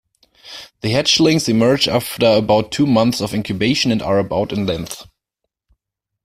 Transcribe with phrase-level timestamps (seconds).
[0.81, 5.05] The hatchlings emerge after about two months of incubation and are about in length.